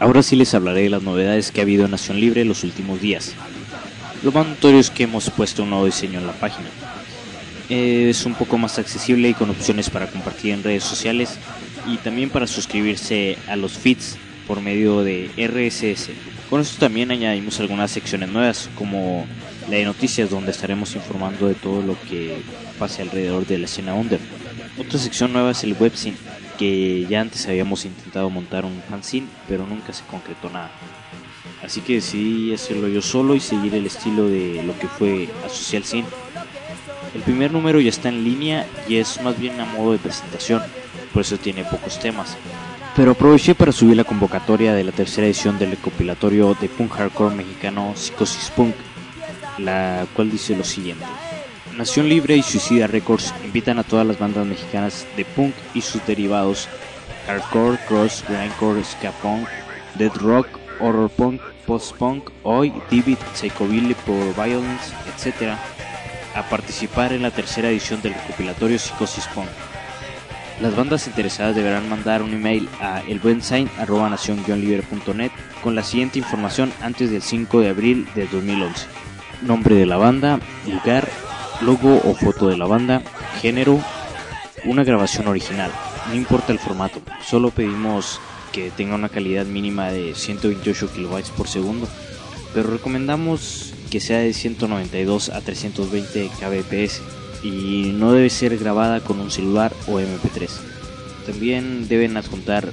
Ahora 0.00 0.22
sí 0.22 0.36
les 0.36 0.54
hablaré 0.54 0.82
de 0.82 0.90
las 0.90 1.02
novedades 1.02 1.50
que 1.50 1.60
ha 1.60 1.64
habido 1.64 1.84
en 1.84 1.90
Nación 1.90 2.20
Libre 2.20 2.42
en 2.42 2.48
los 2.48 2.62
últimos 2.62 3.00
días. 3.00 3.34
Lo 4.22 4.30
más 4.30 4.46
notorio 4.46 4.78
es 4.78 4.90
que 4.90 5.04
hemos 5.04 5.28
puesto 5.30 5.64
un 5.64 5.70
nuevo 5.70 5.86
diseño 5.86 6.20
en 6.20 6.26
la 6.26 6.34
página. 6.34 6.68
Es 7.68 8.24
un 8.24 8.34
poco 8.34 8.58
más 8.58 8.78
accesible 8.78 9.28
y 9.28 9.34
con 9.34 9.50
opciones 9.50 9.90
para 9.90 10.06
compartir 10.06 10.52
en 10.52 10.62
redes 10.62 10.84
sociales 10.84 11.36
y 11.88 11.96
también 11.96 12.30
para 12.30 12.46
suscribirse 12.46 13.38
a 13.48 13.56
los 13.56 13.72
feeds 13.72 14.16
por 14.46 14.60
medio 14.60 15.02
de 15.02 15.30
RSS. 15.36 16.10
Con 16.48 16.60
esto 16.60 16.78
también 16.78 17.10
añadimos 17.10 17.58
algunas 17.58 17.90
secciones 17.90 18.28
nuevas 18.28 18.70
como 18.76 19.26
la 19.68 19.76
de 19.76 19.84
noticias 19.84 20.30
donde 20.30 20.52
estaremos 20.52 20.94
informando 20.94 21.48
de 21.48 21.54
todo 21.54 21.82
lo 21.82 22.00
que 22.08 22.36
pase 22.78 23.02
alrededor 23.02 23.46
de 23.46 23.58
la 23.58 23.64
escena 23.64 23.94
under. 23.94 24.20
Otra 24.78 24.98
sección 24.98 25.32
nueva 25.32 25.50
es 25.50 25.64
el 25.64 25.74
webzine 25.78 26.16
que 26.58 27.06
ya 27.08 27.20
antes 27.20 27.46
habíamos 27.46 27.84
intentado 27.84 28.28
montar 28.28 28.64
un 28.64 28.82
fanzine, 28.90 29.28
pero 29.48 29.66
nunca 29.66 29.92
se 29.92 30.04
concretó 30.04 30.50
nada. 30.50 30.70
Así 31.62 31.80
que 31.80 31.94
decidí 31.94 32.52
hacerlo 32.52 32.88
yo 32.88 33.00
solo 33.00 33.34
y 33.34 33.40
seguir 33.40 33.74
el 33.74 33.86
estilo 33.86 34.28
de 34.28 34.62
lo 34.64 34.78
que 34.78 34.86
fue 34.86 35.28
a 35.46 35.48
Social 35.48 35.84
Scene. 35.84 36.06
El 37.14 37.22
primer 37.22 37.52
número 37.52 37.80
ya 37.80 37.88
está 37.88 38.10
en 38.10 38.22
línea 38.22 38.66
y 38.88 38.96
es 38.96 39.20
más 39.22 39.38
bien 39.38 39.58
a 39.60 39.64
modo 39.64 39.92
de 39.92 39.98
presentación, 39.98 40.62
por 41.12 41.22
eso 41.22 41.38
tiene 41.38 41.64
pocos 41.64 41.98
temas. 41.98 42.36
Pero 42.94 43.12
aproveché 43.12 43.54
para 43.54 43.72
subir 43.72 43.96
la 43.96 44.04
convocatoria 44.04 44.74
de 44.74 44.84
la 44.84 44.92
tercera 44.92 45.26
edición 45.26 45.58
del 45.58 45.70
recopilatorio 45.70 46.56
de 46.60 46.68
punk 46.68 46.92
hardcore 46.92 47.34
mexicano 47.34 47.92
Psicosis 47.94 48.50
Punk, 48.50 48.74
la 49.58 50.06
cual 50.14 50.30
dice 50.30 50.56
lo 50.56 50.64
siguiente. 50.64 51.06
Nación 51.78 52.08
Libre 52.08 52.36
y 52.36 52.42
Suicida 52.42 52.88
Records 52.88 53.32
invitan 53.44 53.78
a 53.78 53.84
todas 53.84 54.04
las 54.04 54.18
bandas 54.18 54.44
mexicanas 54.44 55.06
de 55.16 55.24
punk 55.24 55.54
y 55.74 55.80
sus 55.80 56.04
derivados, 56.04 56.68
hardcore, 57.28 57.78
cross, 57.86 58.24
grindcore, 58.28 58.82
ska 58.82 59.12
punk, 59.22 59.46
dead 59.94 60.10
rock, 60.16 60.48
horror 60.80 61.08
punk, 61.08 61.40
post 61.68 61.94
punk, 61.94 62.30
oi, 62.42 62.72
divid, 62.90 63.18
psychobilly, 63.32 63.94
power 63.94 64.34
violence, 64.34 64.92
etc., 65.06 65.56
a 66.34 66.42
participar 66.48 67.12
en 67.12 67.22
la 67.22 67.30
tercera 67.30 67.68
edición 67.68 68.02
del 68.02 68.14
recopilatorio 68.14 68.76
Psicosis 68.76 69.28
Punk. 69.28 69.46
Las 70.60 70.74
bandas 70.74 71.06
interesadas 71.06 71.54
deberán 71.54 71.88
mandar 71.88 72.22
un 72.22 72.34
email 72.34 72.68
a 72.80 73.02
elbuensign.nacion-libre.net 73.02 75.30
con 75.62 75.76
la 75.76 75.84
siguiente 75.84 76.18
información 76.18 76.72
antes 76.82 77.12
del 77.12 77.22
5 77.22 77.60
de 77.60 77.68
abril 77.68 78.08
de 78.16 78.26
2011. 78.26 78.84
Nombre 79.42 79.76
de 79.76 79.86
la 79.86 79.96
banda, 79.96 80.40
lugar, 80.66 81.08
logo 81.60 82.00
o 82.04 82.14
foto 82.14 82.48
de 82.48 82.56
la 82.56 82.66
banda, 82.66 83.02
género, 83.40 83.80
una 84.64 84.84
grabación 84.84 85.28
original. 85.28 85.70
No 86.08 86.14
importa 86.14 86.52
el 86.52 86.58
formato, 86.58 87.00
solo 87.24 87.50
pedimos 87.50 88.20
que 88.52 88.70
tenga 88.70 88.94
una 88.94 89.08
calidad 89.08 89.46
mínima 89.46 89.90
de 89.90 90.14
128 90.14 90.92
kilobytes 90.92 91.30
por 91.30 91.48
segundo, 91.48 91.88
pero 92.54 92.70
recomendamos 92.70 93.74
que 93.90 94.00
sea 94.00 94.18
de 94.18 94.32
192 94.32 95.30
a 95.30 95.40
320 95.40 96.30
kbps 96.40 97.02
y 97.42 97.92
no 97.94 98.12
debe 98.12 98.30
ser 98.30 98.56
grabada 98.58 99.00
con 99.00 99.20
un 99.20 99.30
celular 99.30 99.72
o 99.86 100.00
MP3. 100.00 100.48
También 101.26 101.88
deben 101.88 102.16
adjuntar 102.16 102.72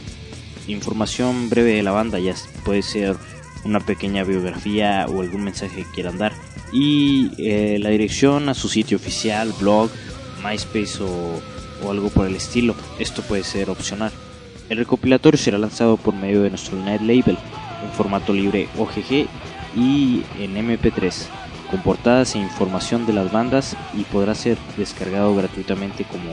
información 0.67 1.50
breve 1.50 1.74
de 1.74 1.84
la 1.84 1.91
banda, 1.91 2.19
ya 2.19 2.34
puede 2.63 2.82
ser 2.82 3.17
una 3.65 3.80
pequeña 3.80 4.23
biografía 4.23 5.08
o 5.10 5.21
algún 5.21 5.43
mensaje 5.43 5.84
que 5.84 5.91
quieran 5.91 6.17
dar 6.17 6.32
y 6.71 7.32
eh, 7.38 7.78
la 7.80 7.89
dirección 7.89 8.47
a 8.49 8.54
su 8.54 8.69
sitio 8.69 8.97
oficial, 8.97 9.54
blog, 9.60 9.89
MySpace 10.43 11.04
o, 11.04 11.41
o 11.84 11.91
algo 11.91 12.10
por 12.10 12.28
el 12.28 12.36
estilo. 12.36 12.75
Esto 12.99 13.21
puede 13.23 13.43
ser 13.43 13.69
opcional. 13.69 14.12
El 14.69 14.78
recopilatorio 14.78 15.38
será 15.38 15.58
lanzado 15.58 15.97
por 15.97 16.13
medio 16.13 16.41
de 16.41 16.49
nuestro 16.49 16.78
net 16.78 17.01
label 17.01 17.38
en 17.84 17.91
formato 17.91 18.34
libre 18.34 18.67
OGG 18.78 19.28
y 19.75 20.23
en 20.39 20.56
MP3 20.56 21.28
con 21.69 21.82
portadas 21.82 22.36
e 22.36 22.39
información 22.39 23.06
de 23.06 23.13
las 23.13 23.32
bandas 23.32 23.75
y 23.93 24.04
podrá 24.04 24.36
ser 24.36 24.58
descargado 24.78 25.36
gratuitamente 25.36 26.04
como 26.04 26.32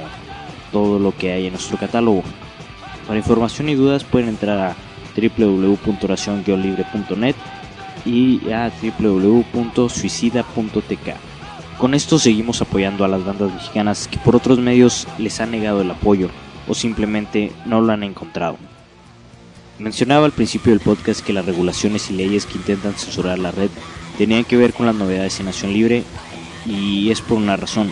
todo 0.71 0.99
lo 0.99 1.17
que 1.17 1.33
hay 1.33 1.47
en 1.47 1.53
nuestro 1.53 1.79
catálogo. 1.79 2.23
Para 3.07 3.19
información 3.19 3.69
y 3.69 3.75
dudas 3.75 4.05
pueden 4.05 4.29
entrar 4.29 4.59
a 4.59 4.77
www.oracion-libre.net 5.17 7.37
y 8.05 8.41
www.suicida.tk. 8.99 11.17
Con 11.79 11.95
esto 11.95 12.19
seguimos 12.19 12.61
apoyando 12.63 13.05
a 13.05 13.09
las 13.09 13.25
bandas 13.25 13.53
mexicanas 13.53 14.09
que 14.09 14.19
por 14.19 14.37
otros 14.37 14.59
medios 14.59 15.07
les 15.19 15.41
han 15.41 15.51
negado 15.51 15.81
el 15.81 15.91
apoyo 15.91 16.29
o 16.69 16.75
simplemente 16.75 17.53
no 17.67 17.81
lo 17.81 17.93
han 17.93 18.03
encontrado. 18.03 18.57
Mencionaba 19.79 20.27
al 20.27 20.33
principio 20.33 20.71
del 20.71 20.81
podcast 20.81 21.25
que 21.25 21.33
las 21.33 21.47
regulaciones 21.47 22.11
y 22.11 22.15
leyes 22.15 22.47
que 22.47 22.59
intentan 22.59 22.95
censurar 22.95 23.39
la 23.39 23.51
red 23.51 23.71
tenían 24.17 24.45
que 24.45 24.57
ver 24.57 24.73
con 24.73 24.87
las 24.87 24.95
novedades 24.95 25.41
en 25.41 25.47
Nación 25.47 25.73
Libre 25.73 26.05
y 26.67 27.11
es 27.11 27.21
por 27.21 27.39
una 27.39 27.57
razón. 27.57 27.91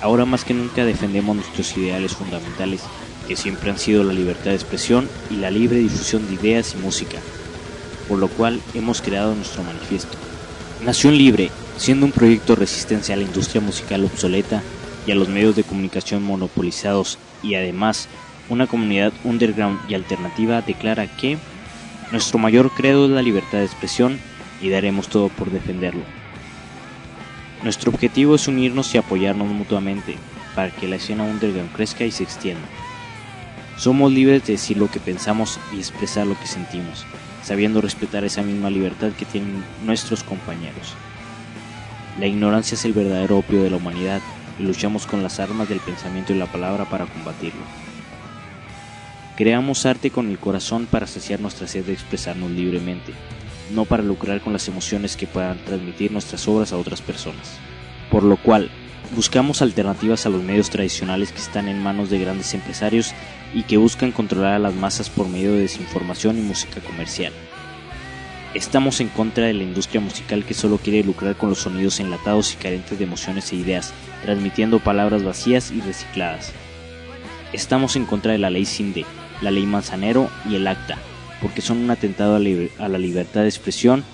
Ahora 0.00 0.24
más 0.24 0.44
que 0.44 0.54
nunca 0.54 0.84
defendemos 0.84 1.36
nuestros 1.36 1.76
ideales 1.76 2.14
fundamentales, 2.14 2.82
que 3.26 3.36
siempre 3.36 3.70
han 3.70 3.78
sido 3.78 4.04
la 4.04 4.12
libertad 4.12 4.50
de 4.50 4.56
expresión 4.56 5.08
y 5.30 5.36
la 5.36 5.50
libre 5.50 5.78
difusión 5.78 6.26
de 6.26 6.34
ideas 6.34 6.74
y 6.74 6.78
música, 6.78 7.18
por 8.08 8.18
lo 8.18 8.28
cual 8.28 8.60
hemos 8.74 9.00
creado 9.00 9.34
nuestro 9.34 9.62
manifiesto. 9.62 10.16
Nación 10.84 11.16
Libre, 11.16 11.50
siendo 11.76 12.06
un 12.06 12.12
proyecto 12.12 12.54
de 12.54 12.60
resistencia 12.60 13.14
a 13.14 13.18
la 13.18 13.24
industria 13.24 13.60
musical 13.60 14.04
obsoleta 14.04 14.62
y 15.06 15.12
a 15.12 15.14
los 15.14 15.28
medios 15.28 15.56
de 15.56 15.64
comunicación 15.64 16.22
monopolizados 16.22 17.18
y 17.42 17.54
además 17.54 18.08
una 18.48 18.66
comunidad 18.66 19.12
underground 19.24 19.78
y 19.88 19.94
alternativa, 19.94 20.62
declara 20.62 21.06
que 21.06 21.38
nuestro 22.10 22.38
mayor 22.38 22.70
credo 22.70 23.06
es 23.06 23.12
la 23.12 23.22
libertad 23.22 23.58
de 23.58 23.64
expresión 23.64 24.18
y 24.60 24.68
daremos 24.68 25.08
todo 25.08 25.28
por 25.28 25.50
defenderlo. 25.50 26.02
Nuestro 27.62 27.92
objetivo 27.92 28.34
es 28.34 28.48
unirnos 28.48 28.94
y 28.94 28.98
apoyarnos 28.98 29.48
mutuamente 29.48 30.16
para 30.54 30.70
que 30.70 30.88
la 30.88 30.96
escena 30.96 31.24
underground 31.24 31.72
crezca 31.72 32.04
y 32.04 32.10
se 32.10 32.24
extienda. 32.24 32.66
Somos 33.76 34.12
libres 34.12 34.46
de 34.46 34.52
decir 34.52 34.76
lo 34.76 34.90
que 34.90 35.00
pensamos 35.00 35.58
y 35.74 35.78
expresar 35.78 36.26
lo 36.26 36.38
que 36.38 36.46
sentimos, 36.46 37.04
sabiendo 37.42 37.80
respetar 37.80 38.24
esa 38.24 38.42
misma 38.42 38.70
libertad 38.70 39.12
que 39.12 39.24
tienen 39.24 39.64
nuestros 39.84 40.22
compañeros. 40.22 40.94
La 42.18 42.26
ignorancia 42.26 42.74
es 42.74 42.84
el 42.84 42.92
verdadero 42.92 43.38
opio 43.38 43.62
de 43.62 43.70
la 43.70 43.78
humanidad 43.78 44.20
y 44.58 44.62
luchamos 44.64 45.06
con 45.06 45.22
las 45.22 45.40
armas 45.40 45.68
del 45.68 45.80
pensamiento 45.80 46.32
y 46.32 46.38
la 46.38 46.46
palabra 46.46 46.84
para 46.84 47.06
combatirlo. 47.06 47.62
Creamos 49.36 49.86
arte 49.86 50.10
con 50.10 50.28
el 50.28 50.38
corazón 50.38 50.86
para 50.86 51.06
saciar 51.06 51.40
nuestra 51.40 51.66
sed 51.66 51.86
de 51.86 51.94
expresarnos 51.94 52.50
libremente, 52.50 53.14
no 53.72 53.86
para 53.86 54.02
lucrar 54.02 54.42
con 54.42 54.52
las 54.52 54.68
emociones 54.68 55.16
que 55.16 55.26
puedan 55.26 55.64
transmitir 55.64 56.12
nuestras 56.12 56.46
obras 56.46 56.72
a 56.72 56.76
otras 56.76 57.00
personas. 57.00 57.58
Por 58.10 58.24
lo 58.24 58.36
cual, 58.36 58.70
buscamos 59.14 59.62
alternativas 59.62 60.26
a 60.26 60.30
los 60.30 60.42
medios 60.42 60.70
tradicionales 60.70 61.32
que 61.32 61.38
están 61.38 61.68
en 61.68 61.82
manos 61.82 62.10
de 62.10 62.18
grandes 62.18 62.54
empresarios 62.54 63.12
y 63.54 63.64
que 63.64 63.76
buscan 63.76 64.12
controlar 64.12 64.54
a 64.54 64.58
las 64.58 64.74
masas 64.74 65.10
por 65.10 65.28
medio 65.28 65.52
de 65.52 65.60
desinformación 65.60 66.38
y 66.38 66.42
música 66.42 66.80
comercial. 66.80 67.32
Estamos 68.54 69.00
en 69.00 69.08
contra 69.08 69.46
de 69.46 69.54
la 69.54 69.62
industria 69.62 70.00
musical 70.00 70.44
que 70.44 70.54
solo 70.54 70.78
quiere 70.78 71.04
lucrar 71.04 71.36
con 71.36 71.50
los 71.50 71.60
sonidos 71.60 72.00
enlatados 72.00 72.52
y 72.52 72.56
carentes 72.56 72.98
de 72.98 73.04
emociones 73.04 73.50
e 73.52 73.56
ideas, 73.56 73.94
transmitiendo 74.22 74.78
palabras 74.78 75.22
vacías 75.22 75.70
y 75.70 75.80
recicladas. 75.80 76.52
Estamos 77.52 77.96
en 77.96 78.04
contra 78.04 78.32
de 78.32 78.38
la 78.38 78.50
ley 78.50 78.66
CINDE, 78.66 79.06
la 79.40 79.50
ley 79.50 79.64
Manzanero 79.64 80.28
y 80.48 80.56
el 80.56 80.66
ACTA, 80.66 80.98
porque 81.40 81.62
son 81.62 81.78
un 81.78 81.90
atentado 81.90 82.36
a 82.36 82.88
la 82.88 82.98
libertad 82.98 83.42
de 83.42 83.48
expresión 83.48 84.04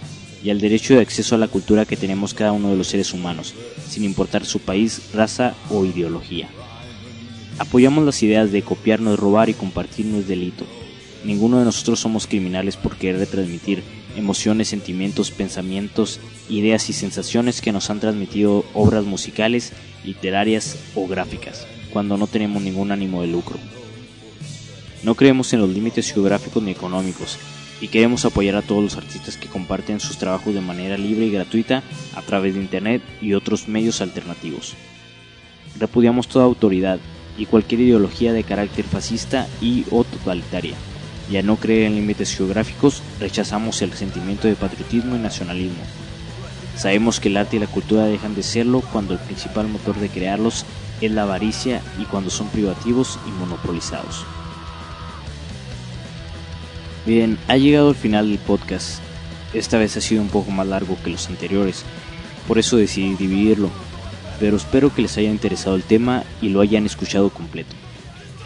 y 0.42 0.51
al 0.51 0.61
derecho 0.61 0.94
de 0.94 1.01
acceso 1.01 1.35
a 1.35 1.38
la 1.38 1.48
cultura 1.48 1.85
que 1.85 1.96
tenemos 1.96 2.35
cada 2.35 2.53
uno 2.53 2.70
de 2.70 2.77
los 2.77 2.88
seres 2.88 3.12
humanos, 3.12 3.55
sin 3.88 4.05
importar 4.05 4.44
su 4.44 4.61
país, 4.61 5.11
raza 5.12 5.55
o 5.70 5.85
ideología. 5.85 6.48
Apoyamos 7.59 8.05
las 8.05 8.22
ideas 8.22 8.53
de 8.53 8.62
copiarnos, 8.62 9.18
robar 9.18 9.48
y 9.48 9.55
compartir 9.55 10.07
no 10.07 10.18
es 10.18 10.29
delito. 10.29 10.64
Ninguno 11.24 11.59
de 11.59 11.64
nosotros 11.64 11.98
somos 11.98 12.29
criminales 12.29 12.77
por 12.77 12.96
querer 12.96 13.18
retransmitir 13.18 13.83
emociones, 14.16 14.68
sentimientos, 14.68 15.33
pensamientos, 15.33 16.20
ideas 16.48 16.88
y 16.88 16.92
sensaciones 16.92 17.61
que 17.61 17.72
nos 17.72 17.90
han 17.90 17.98
transmitido 17.98 18.64
obras 18.74 19.05
musicales, 19.05 19.72
literarias 20.05 20.77
o 20.94 21.09
gráficas, 21.09 21.66
cuando 21.92 22.16
no 22.16 22.29
tenemos 22.29 22.62
ningún 22.62 22.92
ánimo 22.92 23.22
de 23.22 23.29
lucro. 23.29 23.59
No 25.03 25.16
creemos 25.16 25.53
en 25.53 25.61
los 25.61 25.70
límites 25.70 26.12
geográficos 26.12 26.62
ni 26.62 26.70
económicos 26.70 27.38
y 27.81 27.88
queremos 27.88 28.25
apoyar 28.25 28.57
a 28.57 28.62
todos 28.62 28.83
los 28.83 28.97
artistas 28.97 29.37
que 29.37 29.49
comparten 29.49 30.01
sus 30.01 30.19
trabajos 30.19 30.55
de 30.55 30.61
manera 30.61 30.99
libre 30.99 31.27
y 31.27 31.31
gratuita 31.31 31.83
a 32.14 32.23
través 32.23 32.55
de 32.55 32.61
Internet 32.61 33.03
y 33.21 33.35
otros 33.35 33.69
medios 33.69 34.01
alternativos. 34.01 34.75
Repudiamos 35.79 36.29
toda 36.29 36.45
autoridad 36.45 36.99
y 37.37 37.47
cualquier 37.47 37.83
ideología 37.83 38.33
de 38.33 38.43
carácter 38.43 38.85
fascista 38.85 39.47
y 39.61 39.85
o 39.91 40.05
totalitaria. 40.05 40.75
Y 41.31 41.41
no 41.43 41.57
creer 41.57 41.85
en 41.85 41.95
límites 41.95 42.35
geográficos, 42.35 43.03
rechazamos 43.21 43.81
el 43.83 43.93
sentimiento 43.93 44.49
de 44.49 44.57
patriotismo 44.57 45.14
y 45.14 45.19
nacionalismo. 45.19 45.83
Sabemos 46.77 47.21
que 47.21 47.29
el 47.29 47.37
arte 47.37 47.57
y 47.57 47.59
la 47.61 47.67
cultura 47.67 48.07
dejan 48.07 48.35
de 48.35 48.43
serlo 48.43 48.81
cuando 48.81 49.12
el 49.12 49.21
principal 49.21 49.69
motor 49.69 49.97
de 49.97 50.09
crearlos 50.09 50.64
es 51.01 51.11
la 51.11 51.25
avaricia 51.25 51.83
y 52.01 52.05
cuando 52.05 52.31
son 52.31 52.49
privativos 52.49 53.19
y 53.27 53.31
monopolizados. 53.31 54.25
Bien, 57.09 57.38
ha 57.49 57.57
llegado 57.57 57.88
el 57.88 57.97
final 57.97 58.29
del 58.29 58.38
podcast. 58.38 59.01
Esta 59.55 59.79
vez 59.79 59.97
ha 59.97 60.01
sido 60.03 60.21
un 60.21 60.29
poco 60.29 60.51
más 60.51 60.66
largo 60.66 60.99
que 61.03 61.09
los 61.09 61.27
anteriores, 61.29 61.87
por 62.47 62.59
eso 62.59 62.77
decidí 62.77 63.14
dividirlo, 63.14 63.71
pero 64.38 64.59
espero 64.59 64.94
que 64.94 65.01
les 65.01 65.16
haya 65.16 65.31
interesado 65.31 65.75
el 65.75 65.85
tema 65.85 66.25
y 66.42 66.51
lo 66.51 66.61
hayan 66.61 66.85
escuchado 66.85 67.31
completo, 67.31 67.75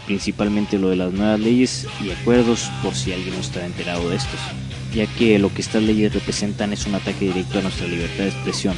principalmente 0.05 0.79
lo 0.79 0.91
de 0.91 0.95
las 0.95 1.11
nuevas 1.11 1.41
leyes 1.41 1.87
y 2.01 2.11
acuerdos 2.11 2.71
por 2.81 2.95
si 2.95 3.11
alguien 3.11 3.35
no 3.35 3.41
está 3.41 3.65
enterado 3.65 4.09
de 4.09 4.15
estos, 4.15 4.39
ya 4.95 5.07
que 5.07 5.37
lo 5.39 5.53
que 5.53 5.59
estas 5.59 5.83
leyes 5.83 6.13
representan 6.13 6.71
es 6.71 6.85
un 6.85 6.95
ataque 6.95 7.25
directo 7.25 7.59
a 7.59 7.63
nuestra 7.63 7.85
libertad 7.85 8.23
de 8.23 8.29
expresión. 8.29 8.77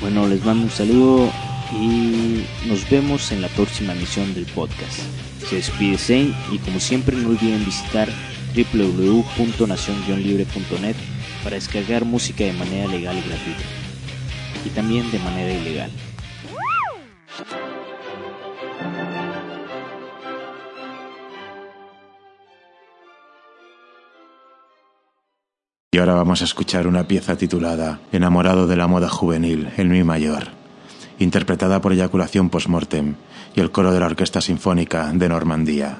Bueno, 0.00 0.26
les 0.26 0.44
mando 0.44 0.64
un 0.64 0.70
saludo 0.70 1.30
y 1.74 2.46
nos 2.66 2.90
vemos 2.90 3.30
en 3.32 3.42
la 3.42 3.48
próxima 3.48 3.92
emisión 3.92 4.32
del 4.34 4.46
podcast. 4.46 5.00
Se 5.48 5.56
despide 5.56 5.98
Zane 5.98 6.32
y 6.52 6.58
como 6.58 6.78
siempre 6.80 7.16
no 7.16 7.30
olviden 7.30 7.64
visitar 7.64 8.08
www.nacion-libre.net 8.54 10.96
para 11.42 11.56
descargar 11.56 12.04
música 12.04 12.44
de 12.44 12.52
manera 12.52 12.86
legal 12.88 13.16
y 13.16 13.22
gratuita 13.22 13.62
y 14.64 14.68
también 14.70 15.10
de 15.10 15.18
manera 15.18 15.52
ilegal. 15.52 15.90
Y 25.94 25.98
ahora 25.98 26.14
vamos 26.14 26.40
a 26.40 26.44
escuchar 26.44 26.86
una 26.86 27.06
pieza 27.06 27.36
titulada 27.36 28.00
Enamorado 28.12 28.66
de 28.66 28.76
la 28.76 28.86
moda 28.86 29.10
juvenil 29.10 29.68
en 29.76 29.90
mi 29.90 30.02
mayor 30.04 30.61
interpretada 31.22 31.80
por 31.80 31.92
Eyaculación 31.92 32.50
Postmortem 32.50 33.14
y 33.54 33.60
el 33.60 33.70
coro 33.70 33.92
de 33.92 34.00
la 34.00 34.06
Orquesta 34.06 34.40
Sinfónica 34.40 35.12
de 35.12 35.28
Normandía. 35.28 35.98